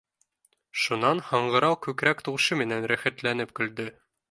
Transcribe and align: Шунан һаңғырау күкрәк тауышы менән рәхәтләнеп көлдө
Шунан 0.83 1.21
һаңғырау 1.27 1.77
күкрәк 1.87 2.25
тауышы 2.29 2.59
менән 2.63 2.91
рәхәтләнеп 2.95 3.57
көлдө 3.61 3.89